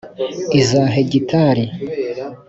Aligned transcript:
iza 0.59 0.81
hegitari; 0.93 1.65